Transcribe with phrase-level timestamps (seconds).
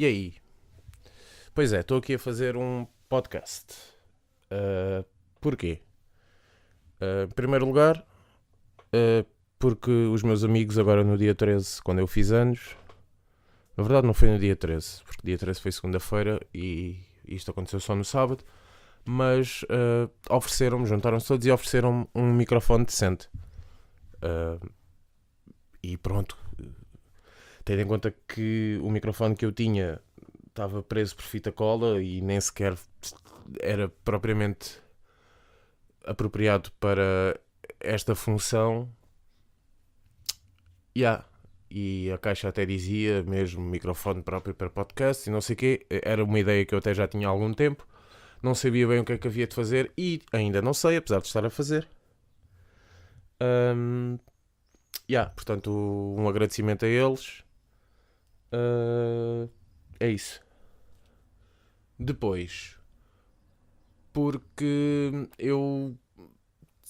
[0.00, 0.34] E aí?
[1.54, 3.74] Pois é, estou aqui a fazer um podcast.
[4.50, 5.04] Uh,
[5.42, 5.82] porquê?
[6.98, 9.26] Uh, em primeiro lugar, uh,
[9.58, 12.74] porque os meus amigos, agora no dia 13, quando eu fiz anos,
[13.76, 17.78] na verdade não foi no dia 13, porque dia 13 foi segunda-feira e isto aconteceu
[17.78, 18.42] só no sábado,
[19.04, 19.66] mas
[20.30, 23.28] ofereceram-me, juntaram-se todos e ofereceram-me um microfone decente.
[25.82, 26.38] e pronto,
[27.64, 30.00] tendo em conta que o microfone que eu tinha
[30.48, 32.76] estava preso por fita cola e nem sequer
[33.60, 34.80] era propriamente
[36.04, 37.38] apropriado para
[37.78, 38.88] esta função.
[40.96, 41.24] Yeah.
[41.70, 45.86] E a caixa até dizia mesmo microfone próprio para podcast e não sei o quê.
[45.88, 47.86] Era uma ideia que eu até já tinha há algum tempo.
[48.42, 51.20] Não sabia bem o que é que havia de fazer e ainda não sei, apesar
[51.20, 51.86] de estar a fazer.
[53.40, 54.18] Um,
[55.08, 55.70] yeah, portanto,
[56.18, 57.44] um agradecimento a eles.
[58.52, 59.48] Uh,
[59.98, 60.40] é isso.
[61.98, 62.76] Depois,
[64.12, 65.96] porque eu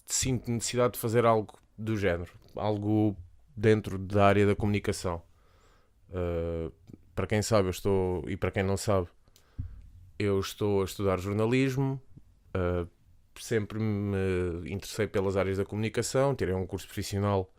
[0.07, 3.17] sinto necessidade de fazer algo do género, algo
[3.57, 5.23] dentro da área da comunicação.
[6.11, 6.73] Uh,
[7.15, 9.09] para quem sabe, eu estou, e para quem não sabe,
[10.19, 12.01] eu estou a estudar jornalismo,
[12.57, 12.89] uh,
[13.39, 17.53] sempre me interessei pelas áreas da comunicação, tirei um curso profissional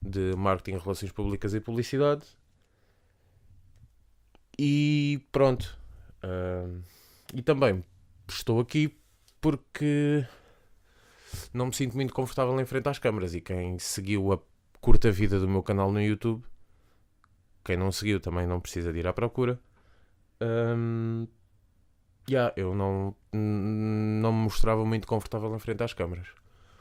[0.00, 2.26] de marketing, relações públicas e publicidade
[4.58, 5.78] e pronto.
[6.22, 6.82] Uh,
[7.32, 7.84] e também
[8.28, 8.98] estou aqui
[9.40, 10.26] porque
[11.52, 13.34] não me sinto muito confortável em frente às câmaras.
[13.34, 14.38] E quem seguiu a
[14.80, 16.44] curta vida do meu canal no YouTube,
[17.64, 19.60] quem não seguiu também não precisa de ir à procura.
[20.40, 21.26] Um,
[22.28, 26.28] yeah, eu não, não me mostrava muito confortável em frente às câmaras.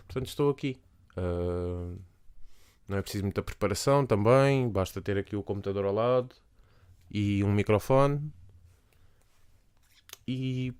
[0.08, 0.80] Portanto, estou aqui.
[1.17, 2.00] Uh,
[2.88, 6.34] não é preciso muita preparação também, basta ter aqui o computador ao lado
[7.09, 8.31] e um microfone
[10.28, 10.73] e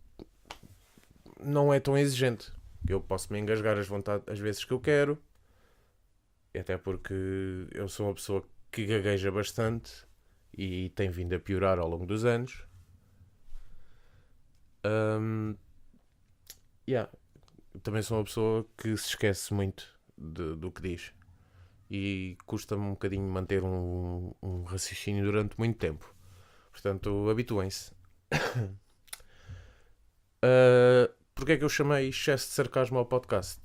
[1.40, 2.52] não é tão exigente.
[2.88, 5.22] Eu posso me engasgar as, vontades, as vezes que eu quero,
[6.58, 7.14] até porque
[7.72, 10.06] eu sou uma pessoa que gagueja bastante
[10.54, 12.66] e tem vindo a piorar ao longo dos anos.
[14.86, 15.56] Um,
[16.88, 17.12] yeah.
[17.84, 19.88] Também sou uma pessoa que se esquece muito
[20.18, 21.14] de, do que diz
[21.90, 26.14] e custa-me um bocadinho manter um, um raciocínio durante muito tempo.
[26.78, 27.92] Portanto, habituem-se.
[30.44, 33.60] uh, Porquê é que eu chamei excesso de sarcasmo ao podcast?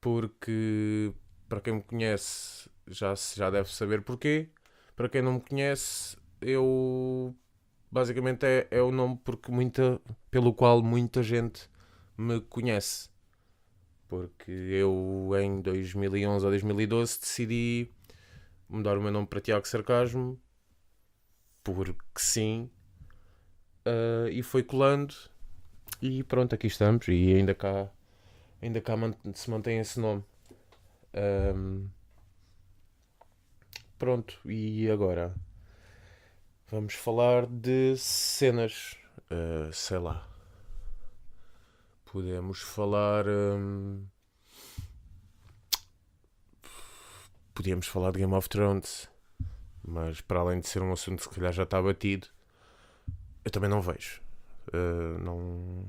[0.00, 1.12] Porque,
[1.46, 4.48] para quem me conhece, já, já deve saber porquê.
[4.94, 7.34] Para quem não me conhece, eu.
[7.90, 10.00] Basicamente é, é o nome porque muita,
[10.30, 11.68] pelo qual muita gente
[12.16, 13.10] me conhece.
[14.08, 17.90] Porque eu, em 2011 ou 2012, decidi
[18.68, 20.40] mudar o meu nome para Tiago Sarcasmo
[21.74, 22.70] porque sim,
[23.86, 25.14] uh, e foi colando,
[26.00, 27.90] e pronto, aqui estamos, e ainda cá,
[28.60, 28.94] ainda cá
[29.34, 30.24] se mantém esse nome.
[31.14, 31.88] Um,
[33.98, 35.34] pronto, e agora
[36.68, 38.96] vamos falar de cenas,
[39.30, 40.28] uh, sei lá.
[42.04, 43.26] Podemos falar.
[43.28, 44.06] Um,
[47.54, 49.08] podíamos falar de Game of Thrones.
[49.86, 52.26] Mas para além de ser um assunto que se calhar já está batido,
[53.44, 54.20] eu também não vejo.
[54.68, 55.84] Uh, não,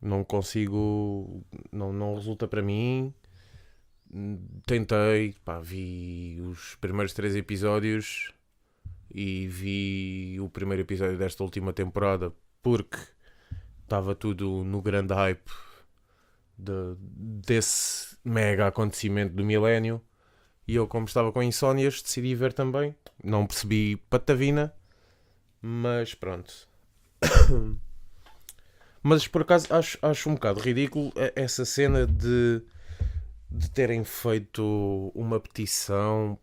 [0.00, 1.44] não consigo.
[1.72, 3.12] Não, não resulta para mim.
[4.64, 8.32] Tentei, pá, vi os primeiros três episódios
[9.12, 12.32] e vi o primeiro episódio desta última temporada
[12.62, 12.98] porque
[13.82, 15.50] estava tudo no grande hype
[16.56, 20.00] de, desse mega acontecimento do milénio
[20.66, 22.94] e eu, como estava com insónias, decidi ver também.
[23.22, 24.74] Não percebi patavina,
[25.62, 26.68] mas pronto.
[29.02, 32.62] mas por acaso acho, acho um bocado ridículo essa cena de,
[33.50, 36.38] de terem feito uma petição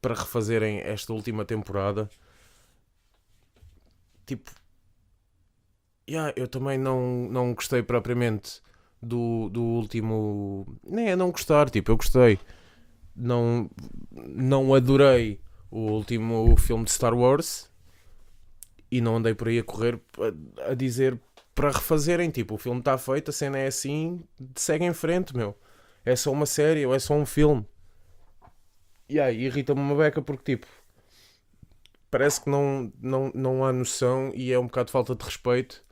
[0.00, 2.08] para refazerem esta última temporada.
[4.24, 4.52] Tipo,
[6.08, 8.62] yeah, eu também não, não gostei propriamente
[9.02, 10.78] do, do último.
[10.84, 12.38] Nem é não gostar, tipo, eu gostei
[13.14, 13.70] não,
[14.10, 15.40] não adorei
[15.70, 17.70] o último filme de Star Wars
[18.90, 21.18] e não andei por aí a correr a, a dizer
[21.54, 22.30] para refazerem.
[22.30, 24.22] Tipo, o filme está feito, a cena é assim,
[24.56, 25.56] segue em frente, meu.
[26.04, 27.66] É só uma série ou é só um filme.
[29.08, 30.66] E aí irrita-me uma beca porque, tipo,
[32.10, 35.84] parece que não, não, não há noção e é um bocado falta de respeito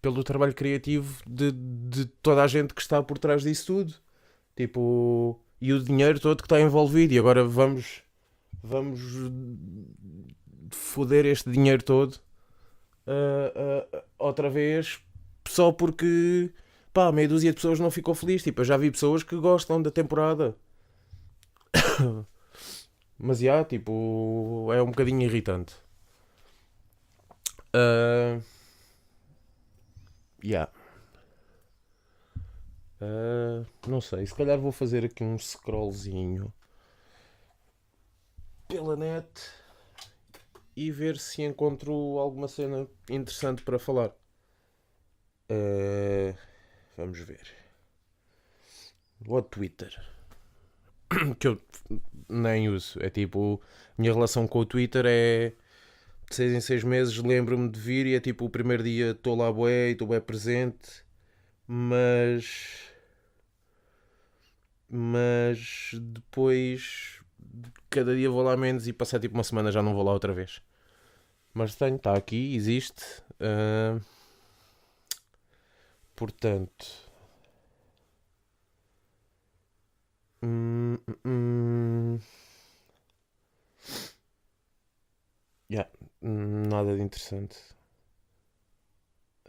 [0.00, 3.94] pelo trabalho criativo de, de toda a gente que está por trás disso tudo.
[4.56, 7.12] Tipo, e o dinheiro todo que está envolvido.
[7.12, 8.02] E agora vamos,
[8.62, 9.00] vamos
[10.70, 12.14] foder este dinheiro todo
[13.06, 15.00] uh, uh, outra vez
[15.48, 16.50] só porque
[16.92, 18.42] pá, meia dúzia de pessoas não ficou feliz.
[18.42, 20.56] Tipo, eu já vi pessoas que gostam da temporada.
[23.18, 25.74] Mas já, tipo, é um bocadinho irritante.
[27.74, 28.42] Uh,
[30.42, 30.70] yeah.
[33.00, 36.52] Uh, não sei, se calhar vou fazer aqui um scrollzinho
[38.68, 39.26] pela net
[40.76, 44.10] e ver se encontro alguma cena interessante para falar.
[45.50, 46.36] Uh,
[46.96, 47.54] vamos ver.
[49.26, 49.94] O Twitter.
[51.38, 51.60] Que eu
[52.28, 53.02] nem uso.
[53.02, 53.60] É tipo,
[53.98, 55.52] a minha relação com o Twitter é
[56.28, 59.34] de 6 em 6 meses lembro-me de vir e é tipo o primeiro dia estou
[59.36, 61.04] lá bué e estou bem presente.
[61.66, 62.89] Mas
[64.90, 67.20] mas depois
[67.90, 70.32] cada dia vou lá menos e passar tipo uma semana já não vou lá outra
[70.32, 70.62] vez.
[71.54, 73.04] Mas tenho, está aqui, existe.
[73.40, 74.00] Uh,
[76.14, 76.86] portanto.
[80.42, 82.20] Hum, hum, hum.
[85.70, 85.86] Yeah,
[86.20, 87.56] nada de interessante.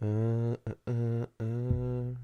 [0.02, 0.58] Uh,
[0.88, 2.16] uh,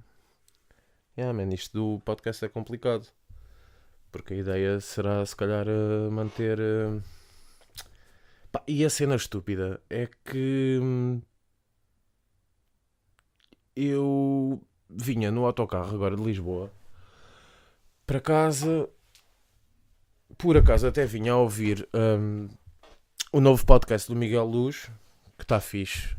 [1.18, 3.08] Yeah, man, isto do podcast é complicado.
[4.12, 6.60] Porque a ideia será, se calhar, uh, manter.
[8.52, 10.80] Pá, e a cena estúpida é que.
[10.82, 11.22] Hum,
[13.76, 16.72] eu vinha no autocarro agora de Lisboa
[18.06, 18.90] para casa.
[20.38, 22.48] Por acaso até vinha a ouvir um,
[23.32, 24.92] o novo podcast do Miguel Luz,
[25.36, 26.16] que está fixe.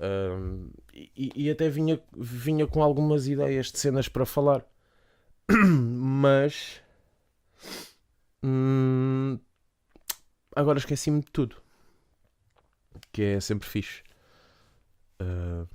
[0.00, 4.64] Um, e, e, até vinha, vinha com algumas ideias de cenas para falar,
[5.50, 6.80] mas
[8.42, 9.38] hum,
[10.54, 11.56] agora esqueci-me de tudo,
[13.12, 14.02] que é sempre fixe.
[15.20, 15.66] Uh,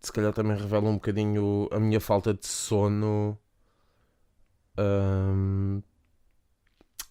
[0.00, 3.38] se calhar também revela um bocadinho a minha falta de sono
[4.78, 5.82] um,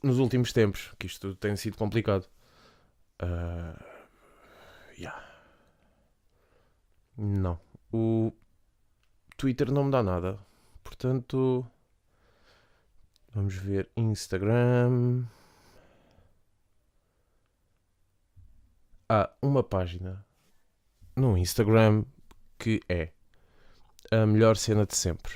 [0.01, 2.27] nos últimos tempos, que isto tem sido complicado.
[3.21, 3.83] Uh,
[4.97, 5.28] yeah.
[7.21, 7.59] Não.
[7.91, 8.31] O
[9.35, 10.39] Twitter não me dá nada.
[10.81, 11.65] Portanto,
[13.33, 15.25] vamos ver Instagram.
[19.09, 20.25] Há uma página
[21.13, 22.05] no Instagram
[22.57, 23.11] que é
[24.09, 25.33] a melhor cena de sempre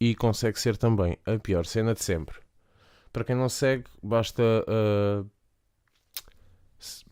[0.00, 2.40] e consegue ser também a pior cena de sempre.
[3.12, 5.30] Para quem não segue, basta uh,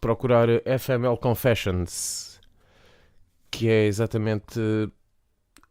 [0.01, 0.49] procurar
[0.79, 2.34] FML Confessions
[3.55, 4.59] que é exatamente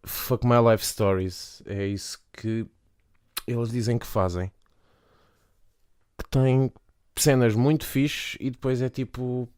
[0.06, 1.62] Fuck My Life Stories.
[1.66, 2.66] É isso que
[3.46, 4.50] eles dizem que fazem.
[6.18, 6.72] Que tem
[7.18, 9.50] cenas muito fixe e depois é tipo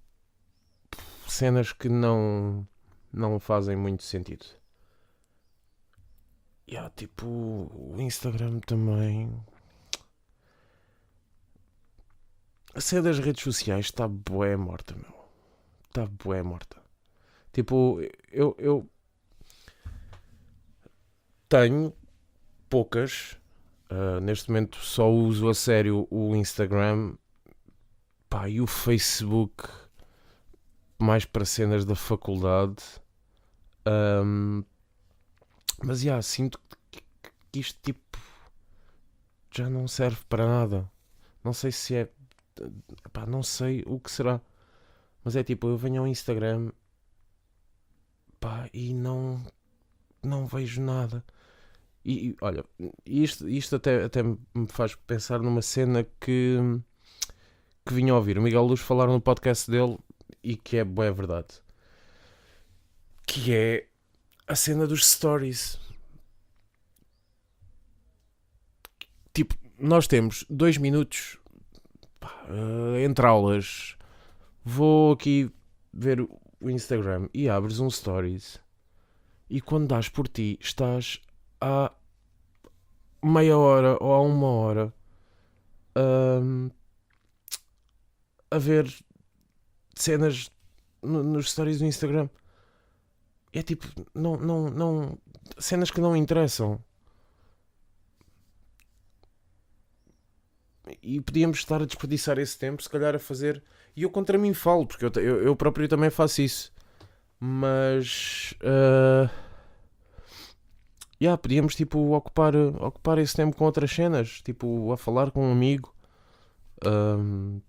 [1.28, 2.68] cenas que não
[3.14, 4.46] não fazem muito sentido.
[6.68, 9.40] E yeah, tipo o Instagram também.
[12.74, 15.30] A cena das redes sociais está bué morta, meu.
[15.88, 16.85] Está bué morta.
[17.56, 18.02] Tipo,
[18.34, 18.86] eu, eu
[21.48, 21.96] tenho
[22.70, 23.38] poucas.
[23.90, 27.16] Uh, neste momento só uso a sério o Instagram
[28.30, 29.64] pá, e o Facebook
[31.00, 32.84] mais para cenas da faculdade.
[33.88, 34.66] Um,
[35.82, 36.60] mas já, yeah, sinto
[36.92, 37.02] que,
[37.54, 38.20] que isto tipo
[39.50, 40.92] já não serve para nada.
[41.42, 42.10] Não sei se é.
[43.14, 44.42] Pá, não sei o que será.
[45.24, 46.74] Mas é tipo, eu venho ao Instagram
[48.46, 49.44] pá, e não,
[50.22, 51.26] não vejo nada.
[52.04, 52.64] E, e olha,
[53.04, 54.38] isto, isto até, até me
[54.68, 56.60] faz pensar numa cena que,
[57.84, 59.98] que vinha a ouvir o Miguel Luz falar no podcast dele
[60.44, 61.60] e que é boa verdade.
[63.26, 63.88] Que é
[64.48, 65.80] a cena dos stories.
[69.34, 71.40] Tipo, nós temos dois minutos
[72.20, 73.98] pá, uh, entre aulas.
[74.64, 75.50] Vou aqui
[75.92, 76.28] ver
[76.66, 78.60] o Instagram e abres um Stories
[79.48, 81.22] e quando dás por ti estás
[81.62, 81.92] a
[83.24, 84.94] meia hora ou a uma hora
[85.96, 86.72] um,
[88.50, 88.92] a ver
[89.94, 90.50] cenas
[91.04, 92.28] no, nos stories do Instagram.
[93.54, 95.18] É tipo, não, não, não.
[95.60, 96.84] Cenas que não interessam.
[101.02, 103.64] E podíamos estar a desperdiçar esse tempo, se calhar, a fazer
[103.96, 106.74] e eu contra mim falo, porque eu, eu, eu próprio também faço isso.
[107.40, 108.54] Mas.
[108.62, 109.30] Uh,
[111.22, 115.52] yeah, podíamos tipo ocupar, ocupar esse tempo com outras cenas, tipo a falar com um
[115.52, 115.94] amigo.
[116.86, 117.62] Um,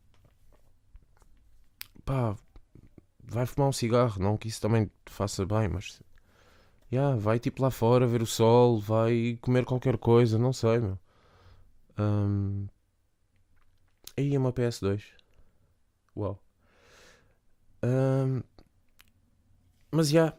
[2.04, 2.36] pá,
[3.22, 6.00] vai fumar um cigarro, não que isso também te faça bem, mas
[6.92, 10.98] yeah, vai tipo lá fora ver o sol, vai comer qualquer coisa, não sei, meu.
[11.98, 12.66] Um,
[14.16, 15.15] aí é uma PS2.
[16.16, 16.40] Uau.
[17.82, 18.42] Um,
[19.90, 20.20] mas já.
[20.20, 20.36] Yeah,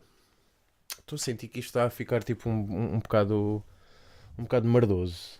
[1.08, 3.64] Estou a sentir que isto está a ficar tipo um, um, um bocado.
[4.38, 5.40] um bocado merdoso.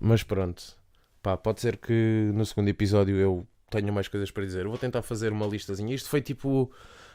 [0.00, 0.76] Mas pronto.
[1.22, 4.64] Pá, pode ser que no segundo episódio eu tenha mais coisas para dizer.
[4.64, 5.94] Eu vou tentar fazer uma listazinha.
[5.94, 6.72] Isto foi tipo.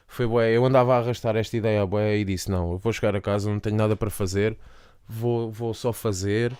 [0.08, 0.52] Foi bué.
[0.56, 3.50] Eu andava a arrastar esta ideia bué e disse: Não, eu vou chegar a casa,
[3.50, 4.56] não tenho nada para fazer.
[5.08, 6.56] Vou, vou só fazer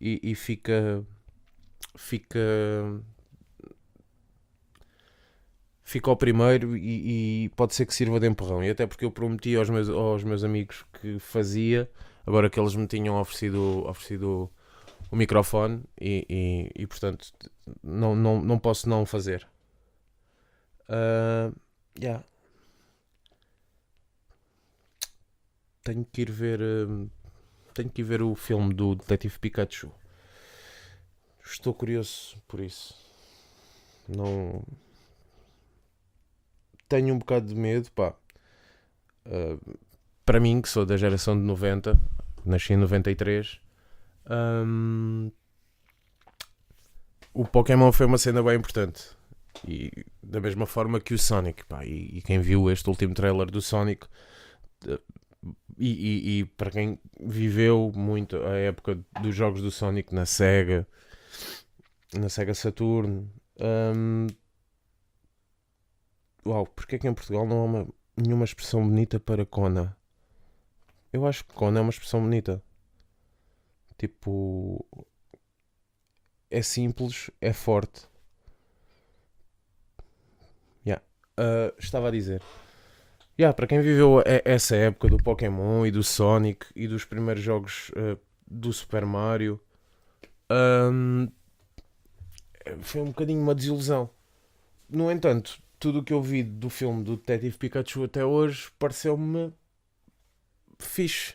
[0.00, 1.04] e, e fica.
[1.96, 2.38] Fica
[5.90, 8.62] fica ao primeiro e, e, pode ser que sirva de empurrão.
[8.62, 11.90] E até porque eu prometi aos meus, aos meus amigos que fazia,
[12.24, 14.48] agora que eles me tinham oferecido, oferecido
[15.10, 17.32] o microfone e, e, e portanto
[17.82, 19.48] não, não, não posso não fazer.
[20.88, 21.52] Uh,
[22.00, 22.22] yeah.
[25.82, 26.60] Tenho que ir ver.
[26.60, 27.10] Uh,
[27.74, 29.90] tenho que ir ver o filme do Detetive Pikachu.
[31.44, 32.94] Estou curioso por isso.
[34.08, 34.62] Não
[36.90, 38.12] tenho um bocado de medo, pá.
[39.24, 39.78] Uh,
[40.26, 41.98] para mim, que sou da geração de 90,
[42.44, 43.60] nasci em 93,
[44.66, 45.30] um,
[47.32, 49.04] o Pokémon foi uma cena bem importante.
[49.66, 49.90] E
[50.22, 53.62] da mesma forma que o Sonic, pá, e, e quem viu este último trailer do
[53.62, 54.06] Sonic,
[55.78, 60.86] e, e, e, para quem viveu muito a época dos jogos do Sonic na Sega,
[62.14, 63.30] na Sega Saturn,
[63.60, 64.26] um,
[66.46, 69.96] Uau, porque é que em Portugal não há uma, nenhuma expressão bonita para Kona?
[71.12, 72.62] Eu acho que Kona é uma expressão bonita.
[73.98, 74.84] Tipo.
[76.50, 78.08] É simples, é forte.
[80.84, 81.04] Yeah.
[81.38, 82.42] Uh, estava a dizer.
[83.38, 87.90] Yeah, para quem viveu essa época do Pokémon e do Sonic e dos primeiros jogos
[87.90, 89.60] uh, do Super Mario,
[90.92, 91.28] um,
[92.82, 94.10] foi um bocadinho uma desilusão.
[94.88, 99.52] No entanto, tudo o que eu vi do filme do Detetive Pikachu até hoje pareceu-me
[100.78, 101.34] fixe.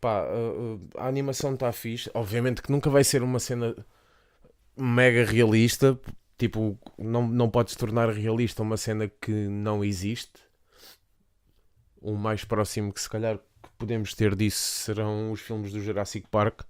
[0.00, 2.10] Pá, a, a animação está fixe.
[2.14, 3.76] Obviamente que nunca vai ser uma cena
[4.76, 6.00] mega realista.
[6.38, 10.40] Tipo, não, não pode se tornar realista uma cena que não existe.
[12.00, 16.26] O mais próximo que se calhar que podemos ter disso serão os filmes do Jurassic
[16.30, 16.62] Park.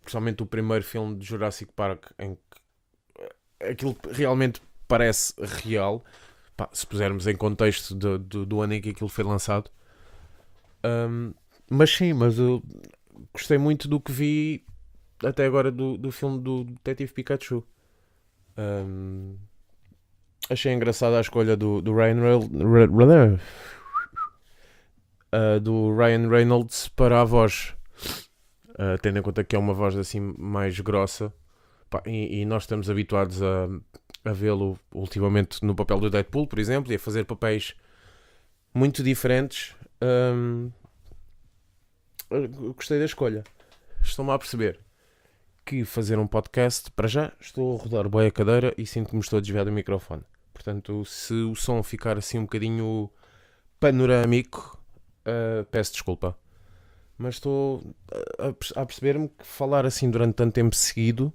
[0.00, 5.32] Principalmente o primeiro filme de Jurassic Park em que aquilo realmente parece
[5.62, 6.04] real,
[6.56, 9.70] pá, se pusermos em contexto do, do, ano em que aquilo foi lançado.
[10.84, 11.32] Um,
[11.70, 12.60] mas sim, mas eu
[13.32, 14.64] gostei muito do que vi
[15.24, 17.64] até agora do, do filme do Detetive Pikachu.
[18.58, 19.36] Um,
[20.50, 23.40] achei engraçada a escolha do, do Ryan Reynolds,
[25.32, 27.76] uh, do Ryan Reynolds para a voz.
[28.70, 31.32] Uh, tendo em conta que é uma voz assim mais grossa
[31.88, 33.68] pá, e, e, nós estamos habituados a,
[34.24, 37.74] a vê-lo ultimamente no papel do Deadpool, por exemplo, e a fazer papéis
[38.74, 39.74] muito diferentes.
[40.02, 40.70] Hum,
[42.76, 43.44] gostei da escolha.
[44.02, 44.78] Estou-me a perceber
[45.64, 49.14] que fazer um podcast, para já, estou a rodar bem a cadeira e sinto que
[49.14, 50.22] me estou a desviar do microfone.
[50.52, 53.10] Portanto, se o som ficar assim um bocadinho
[53.78, 54.78] panorâmico,
[55.26, 56.36] uh, peço desculpa.
[57.16, 57.82] Mas estou
[58.38, 61.32] a, a perceber-me que falar assim durante tanto tempo seguido.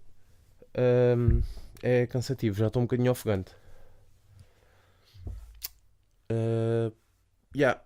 [0.74, 1.42] Uh,
[1.86, 3.56] é cansativo, já estou um bocadinho ofegante.
[6.32, 6.92] Uh,
[7.56, 7.80] yeah.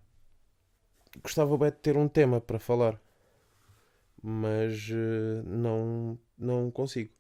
[1.22, 2.98] Gostava bem de ter um tema para falar,
[4.24, 7.12] mas uh, não, não consigo.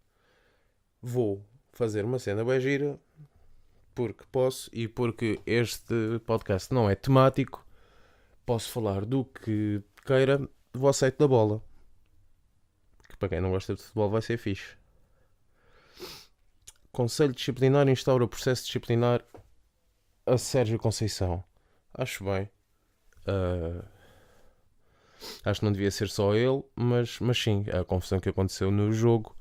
[1.02, 2.98] Vou fazer uma cena bem gira
[3.94, 7.66] porque posso e porque este podcast não é temático.
[8.46, 11.62] Posso falar do que queira do aceito da bola.
[13.10, 14.79] Que para quem não gosta de futebol vai ser fixe.
[17.00, 19.24] Conselho Disciplinar instaura o processo disciplinar
[20.26, 21.42] a Sérgio Conceição.
[21.94, 22.50] Acho bem.
[23.26, 23.86] Uh,
[25.46, 28.92] acho que não devia ser só ele, mas, mas sim, a confusão que aconteceu no
[28.92, 29.34] jogo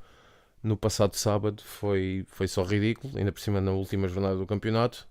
[0.63, 5.09] no passado sábado foi, foi só ridículo, ainda por cima na última jornada do campeonato.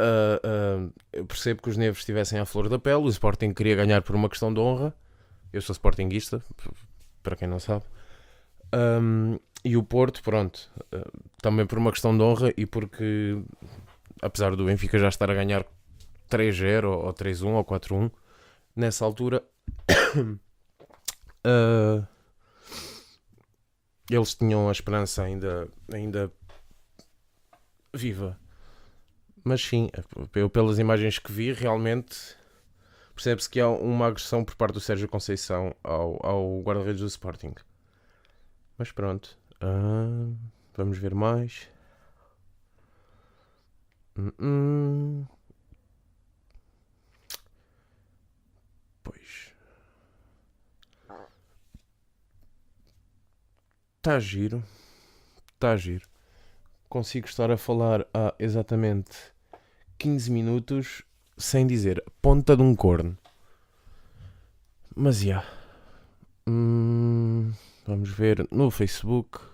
[0.00, 3.04] Uh, uh, eu percebo que os nervos estivessem à flor da pele.
[3.04, 4.92] O Sporting queria ganhar por uma questão de honra.
[5.52, 6.42] Eu sou Sportingista,
[7.22, 7.84] para quem não sabe.
[8.74, 11.04] Um, e o Porto, pronto, eh,
[11.40, 13.40] também por uma questão de honra e porque,
[14.20, 15.64] apesar do Benfica já estar a ganhar
[16.28, 18.10] 3-0 ou 3-1 ou 4-1,
[18.74, 19.44] nessa altura
[21.46, 22.06] uh,
[24.10, 26.32] eles tinham a esperança ainda, ainda
[27.94, 28.38] viva.
[29.44, 29.90] Mas sim,
[30.34, 32.36] eu pelas imagens que vi, realmente
[33.14, 37.54] percebe-se que há uma agressão por parte do Sérgio Conceição ao, ao guarda-redes do Sporting.
[38.78, 39.38] Mas pronto.
[39.62, 40.28] Ah,
[40.76, 41.68] vamos ver mais.
[44.16, 45.26] Hum, hum.
[49.04, 49.54] Pois.
[53.98, 54.64] Está giro.
[55.54, 56.08] Está giro.
[56.88, 59.32] Consigo estar a falar há exatamente
[59.96, 61.02] 15 minutos
[61.38, 63.16] sem dizer ponta de um corno.
[64.96, 65.26] Mas já.
[65.26, 65.48] Yeah.
[66.48, 67.52] Hum,
[67.86, 69.51] vamos ver no Facebook.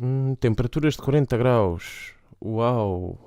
[0.00, 2.14] Hum, temperaturas de 40 graus.
[2.42, 3.18] Uau!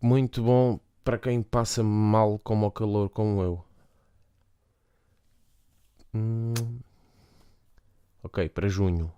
[0.00, 3.64] Muito bom para quem passa mal como o calor, como eu.
[6.14, 6.80] Hum,
[8.22, 9.12] ok, para junho.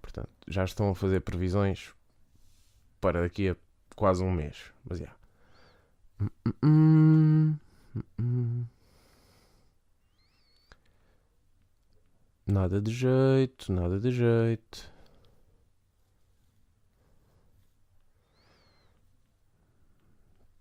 [0.00, 1.92] Portanto, já estão a fazer previsões
[3.00, 3.56] para daqui a
[3.94, 4.72] quase um mês.
[4.84, 5.14] Mas já.
[6.62, 7.56] Hum,
[8.18, 8.64] hum,
[12.46, 14.90] nada de jeito, nada de jeito.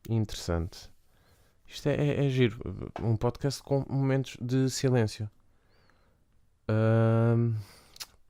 [0.09, 0.89] Interessante.
[1.67, 2.59] Isto é, é, é giro.
[3.01, 5.29] Um podcast com momentos de silêncio.
[6.69, 7.55] Uh,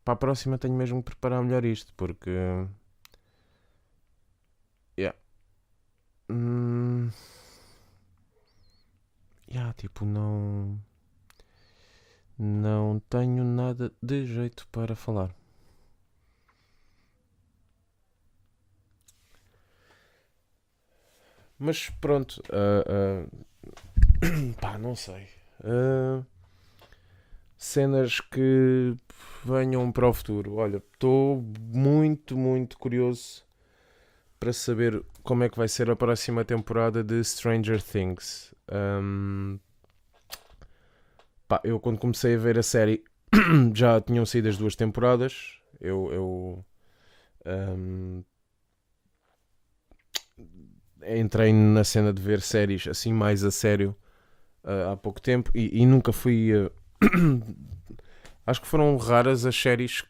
[0.03, 2.29] para a próxima tenho mesmo que preparar melhor isto, porque.
[4.97, 5.15] Yeah.
[6.29, 7.09] Hum...
[9.49, 10.79] Yeah, tipo, não.
[12.37, 15.33] Não tenho nada de jeito para falar.
[21.57, 25.27] Mas pronto, uh, uh, pá, não sei.
[25.61, 26.25] Uh,
[27.57, 28.95] cenas que
[29.43, 30.55] venham para o futuro.
[30.55, 33.45] Olha, estou muito, muito curioso
[34.39, 38.53] para saber como é que vai ser a próxima temporada de Stranger Things.
[38.71, 39.57] Um,
[41.47, 43.03] pá, eu quando comecei a ver a série
[43.73, 45.59] já tinham saído as duas temporadas.
[45.79, 46.65] Eu, eu
[47.77, 48.23] um,
[51.05, 53.95] entrei na cena de ver séries assim mais a sério
[54.63, 56.51] uh, há pouco tempo e, e nunca fui.
[56.53, 56.71] Uh,
[58.45, 60.03] acho que foram raras as séries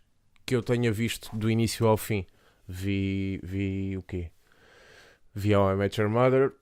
[0.45, 2.25] que eu tenha visto do início ao fim.
[2.67, 4.31] Vi, vi o quê?
[5.33, 6.53] Vi Met Your Mother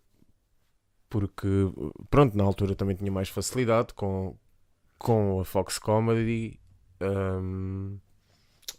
[1.13, 1.47] porque,
[2.09, 4.36] pronto, na altura também tinha mais facilidade com,
[5.03, 6.59] com a Fox Comedy.
[7.01, 7.99] Um,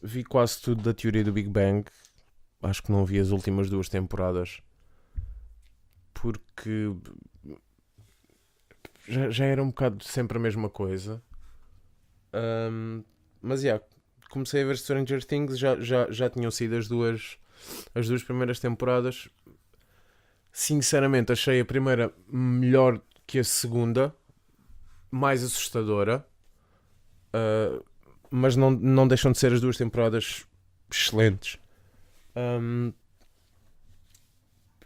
[0.02, 1.84] vi quase tudo da teoria do Big Bang.
[2.62, 4.62] Acho que não vi as últimas duas temporadas
[6.14, 6.94] porque
[9.06, 11.22] já, já era um bocado sempre a mesma coisa.
[12.32, 13.04] Um,
[13.42, 13.84] mas yeah,
[14.30, 17.38] comecei a ver Stranger Things, já, já, já tinham sido as duas,
[17.94, 19.28] as duas primeiras temporadas.
[20.50, 24.16] Sinceramente, achei a primeira melhor que a segunda,
[25.14, 26.26] mais assustadora.
[27.32, 27.84] Uh,
[28.30, 30.44] mas não, não deixam de ser as duas temporadas
[30.90, 31.58] excelentes.
[32.36, 32.92] Um,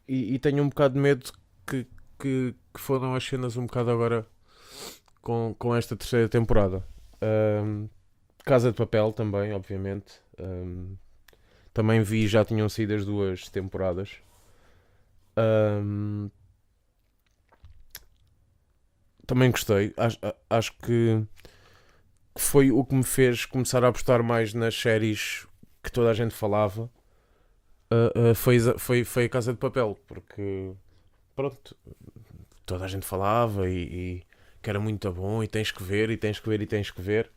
[0.07, 1.33] e, e, tenho um bocado de medo
[1.67, 1.87] que,
[2.19, 4.27] que, que foram as cenas um bocado agora
[5.23, 6.85] com, com esta terceira temporada.
[7.23, 7.89] Um,
[8.45, 10.21] Casa de Papel também, obviamente.
[10.39, 10.97] Um,
[11.73, 14.19] também vi, já tinham sido as duas temporadas.
[15.39, 16.31] Um,
[19.29, 19.93] também gostei.
[19.97, 21.23] Acho, acho que
[22.37, 25.47] foi o que me fez começar a apostar mais nas séries
[25.83, 26.91] que toda a gente falava
[27.93, 30.73] uh, uh, foi, foi, foi a Casa de Papel, porque
[31.37, 31.77] pronto,
[32.65, 34.23] toda a gente falava e, e,
[34.63, 37.03] que era muito bom e tens que ver, e tens que ver, e tens que
[37.03, 37.31] ver.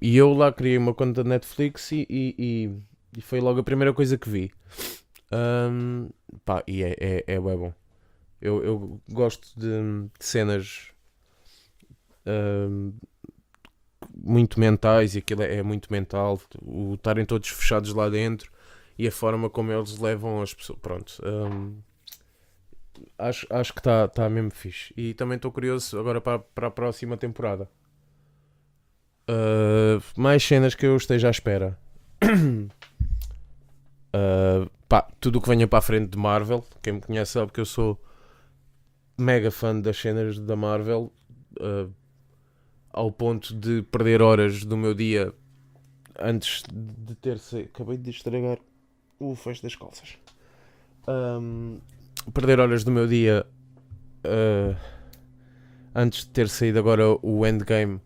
[0.00, 2.70] E eu lá criei uma conta de Netflix e, e,
[3.16, 4.52] e foi logo a primeira coisa que vi.
[5.32, 6.10] Um,
[6.44, 7.72] pá, e é, é, é bom.
[8.44, 9.66] Eu, eu gosto de,
[10.18, 10.90] de cenas
[12.26, 12.92] um,
[14.14, 16.38] muito mentais e aquilo é, é muito mental.
[16.60, 18.52] O estarem todos fechados lá dentro
[18.98, 20.78] e a forma como eles levam as pessoas.
[20.78, 21.22] Pronto.
[21.24, 21.78] Um,
[23.18, 24.92] acho, acho que está tá mesmo fixe.
[24.94, 27.66] E também estou curioso agora para, para a próxima temporada.
[29.26, 31.78] Uh, mais cenas que eu esteja à espera.
[34.14, 36.62] uh, pá, tudo o que venha para a frente de Marvel.
[36.82, 37.98] Quem me conhece sabe que eu sou
[39.16, 41.12] mega fã das cenas da Marvel.
[41.60, 41.92] Uh,
[42.92, 45.32] ao ponto de perder horas do meu dia
[46.18, 48.58] antes de ter se acabei de estragar
[49.18, 50.16] o fecho das calças
[51.08, 51.80] um,
[52.32, 53.44] perder horas do meu dia
[54.24, 54.76] uh,
[55.94, 58.00] antes de ter saído agora o Endgame,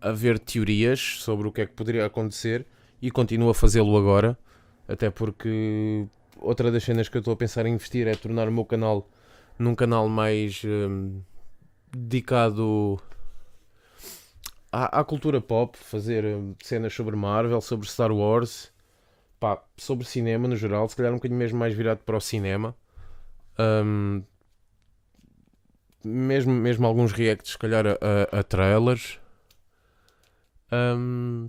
[0.00, 2.66] a ver teorias sobre o que é que poderia acontecer
[3.02, 4.38] e continuo a fazê-lo agora,
[4.86, 6.06] até porque
[6.38, 9.08] outra das cenas que eu estou a pensar em investir é tornar o meu canal
[9.58, 11.22] num canal mais hum,
[11.96, 13.00] dedicado
[14.72, 18.72] à, à, cultura pop, fazer hum, cenas sobre Marvel, sobre Star Wars,
[19.38, 22.74] pá, sobre cinema no geral, se calhar um bocadinho mesmo mais virado para o cinema.
[23.58, 24.22] Um,
[26.04, 29.18] mesmo, mesmo alguns reacts, se calhar, a, a, trailers.
[30.72, 31.48] Um,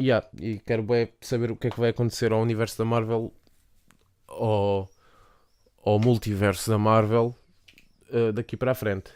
[0.00, 3.32] yeah, e quero bem saber o que é que vai acontecer ao universo da Marvel,
[4.26, 4.88] ao,
[5.82, 7.34] ao multiverso da Marvel,
[8.10, 9.10] uh, daqui para a frente.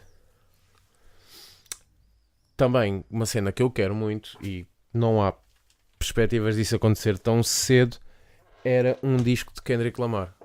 [2.55, 5.33] Também uma cena que eu quero muito e não há
[5.97, 7.97] perspectivas disso acontecer tão cedo
[8.63, 10.35] era um disco de Kendrick Lamar.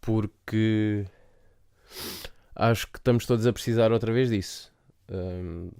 [0.00, 1.04] Porque
[2.54, 4.72] acho que estamos todos a precisar outra vez disso.
[5.08, 5.70] Um,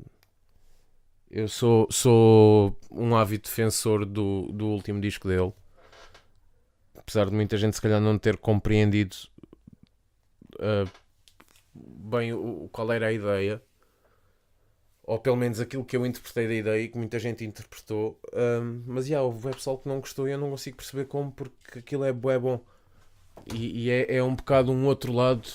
[1.31, 5.53] eu sou, sou um ávido defensor do, do último disco dele.
[7.03, 9.17] Apesar de muita gente, se calhar, não ter compreendido
[10.55, 10.89] uh,
[11.75, 13.61] bem o, qual era a ideia,
[15.03, 18.21] ou pelo menos aquilo que eu interpretei da ideia e que muita gente interpretou.
[18.33, 21.81] Um, mas já, houve pessoal que não gostou e eu não consigo perceber como, porque
[21.81, 22.65] aquilo é bué bom.
[23.53, 25.49] E, e é, é um bocado um outro lado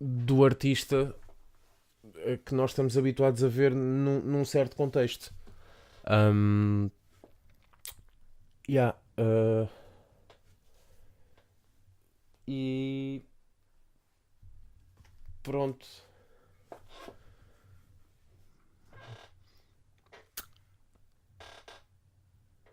[0.00, 1.14] do artista
[2.18, 5.32] eh, que nós estamos habituados a ver num, num certo contexto.
[6.08, 6.90] Um,
[8.68, 9.68] yeah, uh,
[12.46, 13.22] e
[15.42, 15.86] pronto.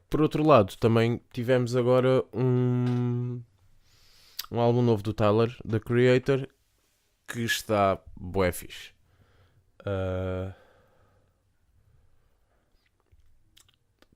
[0.09, 3.41] Por outro lado, também tivemos agora um,
[4.51, 6.49] um álbum novo do Tyler, The Creator,
[7.25, 8.91] que está bué fixe.
[9.79, 10.53] Uh,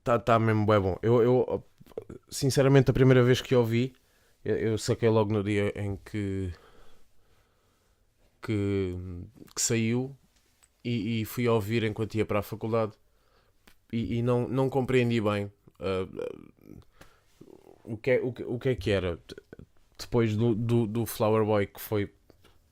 [0.04, 0.98] tá, tá mesmo bué bom.
[1.02, 1.64] Eu, eu,
[2.28, 3.94] sinceramente, a primeira vez que ouvi,
[4.46, 6.52] eu, eu saquei logo no dia em que
[8.40, 8.96] que,
[9.54, 10.16] que saiu
[10.84, 12.92] e, e, fui ouvir enquanto ia para a faculdade
[13.92, 15.46] e, e não, não compreendi bem
[15.80, 16.52] uh,
[17.82, 19.18] o, que é, o, o que é que era
[19.98, 22.12] depois do, do, do Flower Boy que foi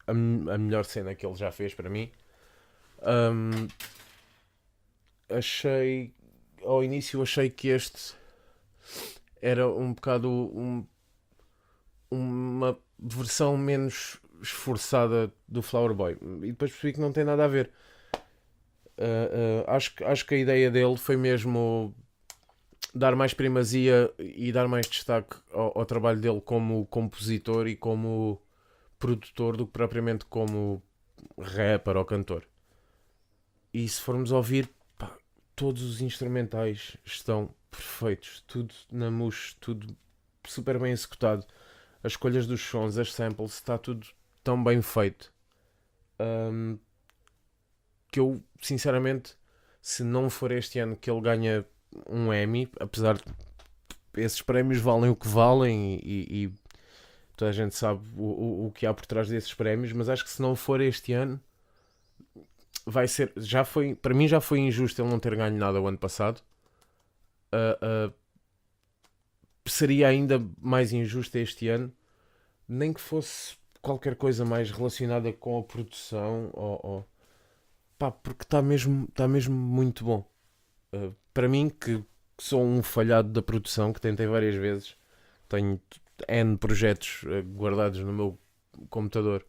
[0.07, 2.09] a, a melhor cena que ele já fez para mim.
[3.03, 3.67] Um,
[5.29, 6.15] achei
[6.63, 8.15] ao início achei que este
[9.43, 10.87] era um bocado um,
[12.15, 17.49] uma versão menos esforçada do Flower Boy e depois percebi que não tem nada a
[17.49, 17.71] ver.
[18.97, 21.95] Uh, uh, acho, acho que a ideia dele foi mesmo
[22.95, 28.41] dar mais primazia e dar mais destaque ao, ao trabalho dele como compositor e como
[28.99, 30.83] produtor do que propriamente como
[31.39, 32.47] rapper ou cantor.
[33.73, 35.17] E se formos ouvir, pá,
[35.57, 39.97] todos os instrumentais estão perfeitos, tudo na mousse, tudo
[40.47, 41.45] super bem executado.
[42.05, 44.07] As escolhas dos sons, as samples, está tudo
[44.45, 45.33] tão bem feito.
[46.21, 46.79] Um,
[48.13, 49.35] que eu, sinceramente,
[49.81, 51.67] se não for este ano que ele ganha
[52.09, 53.25] um Emmy, apesar de
[54.17, 56.53] esses prémios valem o que valem e, e
[57.37, 60.31] toda a gente sabe o, o, que há por trás desses prémios, mas acho que
[60.31, 61.41] se não for este ano,
[62.87, 63.33] vai ser.
[63.37, 66.41] Já foi, para mim já foi injusto ele não ter ganho nada o ano passado.
[67.53, 68.15] Uh, uh,
[69.71, 71.93] seria ainda mais injusto este ano,
[72.69, 77.09] nem que fosse qualquer coisa mais relacionada com a produção ou, ou
[77.99, 80.29] pá, porque está mesmo, tá mesmo muito bom.
[80.93, 82.03] Uh, para mim, que
[82.39, 84.97] sou um falhado da produção, que tentei várias vezes,
[85.49, 85.81] tenho
[86.29, 88.39] N projetos uh, guardados no meu
[88.91, 89.45] computador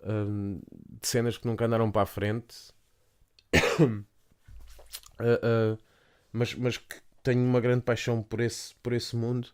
[0.00, 0.60] uh,
[1.00, 2.72] de cenas que nunca andaram para a frente,
[6.32, 9.48] mas, mas que tenho uma grande paixão por esse, por esse mundo.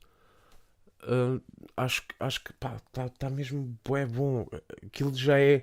[1.77, 4.47] acho, acho que está tá mesmo é bom.
[4.85, 5.63] Aquilo já é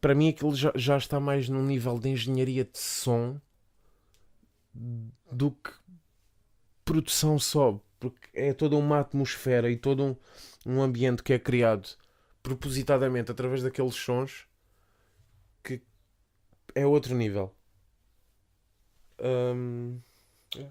[0.00, 3.40] para mim aquilo já, já está mais num nível de engenharia de som
[5.30, 5.72] do que
[6.84, 10.16] produção só, porque é toda uma atmosfera e todo um,
[10.64, 11.88] um ambiente que é criado
[12.42, 14.46] propositadamente através daqueles sons
[15.64, 15.82] que
[16.74, 17.54] é outro nível.
[19.18, 20.00] Um,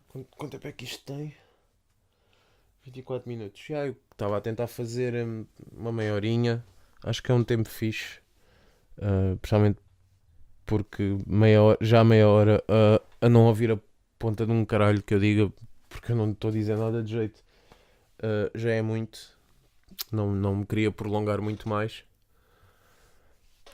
[0.07, 1.33] quanto, quanto tempo é que isto tem?
[2.83, 3.63] 24 minutos.
[3.67, 6.63] Já eu estava a tentar fazer hum, uma meia horinha.
[7.03, 8.19] Acho que é um tempo fixe.
[8.97, 9.79] Uh, principalmente
[10.65, 13.79] porque meia hora, já meia hora uh, a não ouvir a
[14.17, 15.51] ponta de um caralho que eu diga,
[15.89, 17.43] porque eu não estou a dizer nada de jeito,
[18.19, 19.35] uh, já é muito.
[20.11, 22.03] Não, não me queria prolongar muito mais.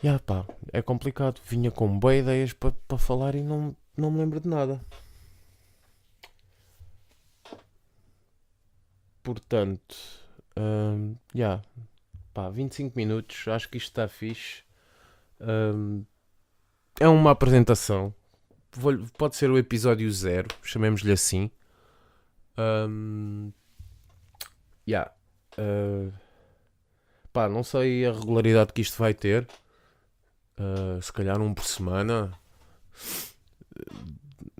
[0.03, 1.39] yeah, pá, é complicado.
[1.45, 4.81] Vinha com boas ideias para pa falar e não, não me lembro de nada.
[9.33, 9.95] Portanto,
[10.57, 11.63] um, yeah,
[12.33, 14.61] pá, 25 minutos, acho que isto está fixe.
[15.39, 16.03] Um,
[16.99, 18.13] é uma apresentação.
[18.73, 21.49] Vou- Pode ser o episódio zero, chamemos-lhe assim.
[22.57, 23.53] Um,
[24.85, 25.09] yeah,
[25.57, 26.11] uh,
[27.31, 29.47] pá, não sei a regularidade que isto vai ter.
[30.59, 32.37] Uh, se calhar um por semana.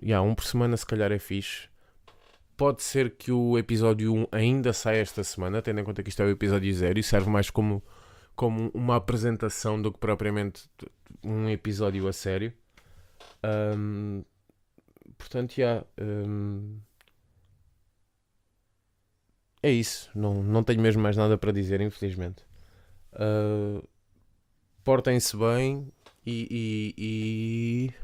[0.02, 1.68] Yeah, um por semana se calhar é fixe.
[2.56, 6.22] Pode ser que o episódio 1 ainda saia esta semana, tendo em conta que isto
[6.22, 7.82] é o episódio 0 e serve mais como,
[8.36, 10.68] como uma apresentação do que propriamente
[11.24, 12.52] um episódio a sério.
[13.76, 14.22] Um,
[15.16, 15.84] portanto, já.
[16.00, 16.78] um,
[19.62, 20.10] é isso.
[20.14, 22.44] Não, não tenho mesmo mais nada para dizer, infelizmente.
[23.12, 23.86] Uh,
[24.84, 25.92] portem-se bem
[26.26, 26.46] e.
[26.50, 28.01] e, e...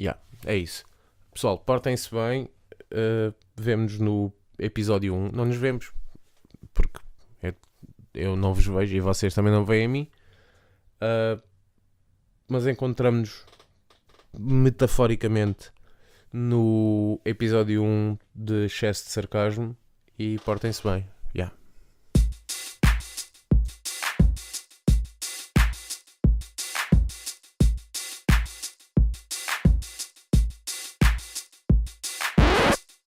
[0.00, 0.84] Yeah, é isso.
[1.32, 2.48] Pessoal, portem-se bem.
[2.92, 5.32] Uh, Vemo-nos no episódio 1.
[5.32, 5.92] Não nos vemos
[6.74, 7.00] porque
[7.42, 7.54] é-
[8.14, 10.10] eu não vos vejo e vocês também não veem a mim.
[10.96, 11.42] Uh,
[12.48, 13.44] mas encontramos-nos
[14.38, 15.70] metaforicamente
[16.32, 19.76] no episódio 1 de excesso de sarcasmo
[20.18, 21.06] e portem-se bem.